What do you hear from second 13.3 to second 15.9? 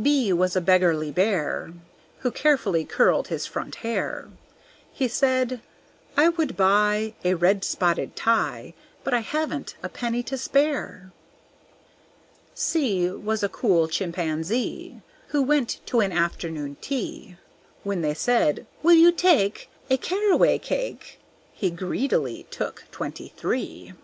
a cool Chimpanzee, Who went